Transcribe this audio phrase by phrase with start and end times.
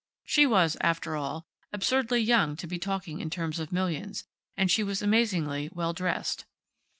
[0.23, 4.23] She was, after all, absurdly young to be talking in terms of millions,
[4.57, 6.45] and she was amazingly well dressed.